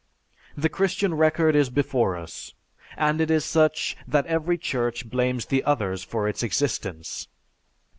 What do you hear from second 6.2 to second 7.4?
its existence.